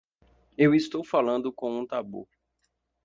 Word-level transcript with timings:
Eu 0.57 0.73
estou 0.73 1.03
falando 1.03 1.53
com 1.53 1.77
um 1.79 1.85
tabu. 1.85 2.27